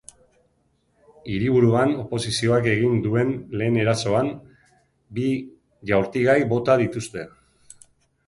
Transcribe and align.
Hiriburuan 1.33 1.91
oposizioak 2.03 2.69
egin 2.71 2.95
duen 3.03 3.35
lehen 3.61 3.77
erasoan, 3.81 4.31
bi 5.19 5.25
jaurtigai 5.91 6.39
bota 6.55 6.79
dituzte. 6.83 7.27